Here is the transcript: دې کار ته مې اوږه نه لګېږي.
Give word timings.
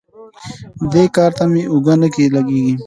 دې 0.93 1.05
کار 1.15 1.31
ته 1.37 1.43
مې 1.51 1.63
اوږه 1.71 1.95
نه 2.01 2.07
لګېږي. 2.35 2.73